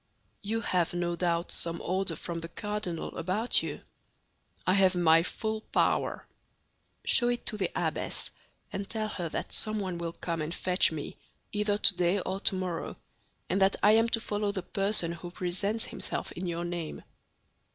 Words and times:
"You 0.41 0.61
have, 0.61 0.95
no 0.95 1.15
doubt, 1.15 1.51
some 1.51 1.79
order 1.79 2.15
from 2.15 2.39
the 2.39 2.47
cardinal 2.49 3.15
about 3.15 3.61
you?" 3.61 3.81
"I 4.65 4.73
have 4.73 4.95
my 4.95 5.21
full 5.21 5.61
power." 5.61 6.25
"Show 7.05 7.27
it 7.27 7.45
to 7.45 7.55
the 7.57 7.69
abbess, 7.75 8.31
and 8.73 8.89
tell 8.89 9.07
her 9.09 9.29
that 9.29 9.53
someone 9.53 9.99
will 9.99 10.13
come 10.13 10.41
and 10.41 10.55
fetch 10.55 10.91
me, 10.91 11.17
either 11.51 11.77
today 11.77 12.19
or 12.19 12.39
tomorrow, 12.39 12.97
and 13.47 13.61
that 13.61 13.75
I 13.83 13.91
am 13.91 14.09
to 14.09 14.19
follow 14.19 14.51
the 14.51 14.63
person 14.63 15.11
who 15.11 15.29
presents 15.29 15.83
himself 15.83 16.31
in 16.31 16.47
your 16.47 16.65
name." 16.65 17.03